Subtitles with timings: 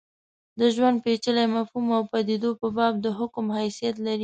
[0.59, 4.19] د ژوند پېچلي مفهوم او پدیدو په باب د حکم حیثیت لري.